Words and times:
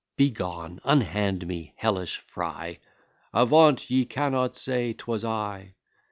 Begone; 0.17 0.79
unhand 0.83 1.45
me, 1.45 1.73
hellish 1.75 2.17
fry: 2.17 2.79
"Avaunt 3.35 3.91
ye 3.91 4.03
cannot 4.03 4.57
say 4.57 4.93
'twas 4.93 5.23
I." 5.23 5.75